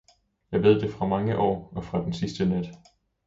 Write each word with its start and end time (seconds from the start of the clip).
Jeg 0.51 0.63
ved 0.63 0.81
det 0.81 0.91
fra 0.93 1.07
mange 1.07 1.37
år 1.37 1.73
og 1.75 1.83
fra 1.83 2.01
den 2.03 2.13
sidste 2.13 2.45
nat. 2.45 2.65